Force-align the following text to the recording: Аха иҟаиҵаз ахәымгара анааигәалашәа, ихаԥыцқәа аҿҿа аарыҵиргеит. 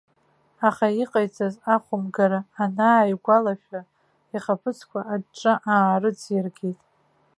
Аха 0.67 0.87
иҟаиҵаз 1.01 1.55
ахәымгара 1.73 2.39
анааигәалашәа, 2.63 3.79
ихаԥыцқәа 4.35 4.99
аҿҿа 5.13 5.53
аарыҵиргеит. 5.73 6.79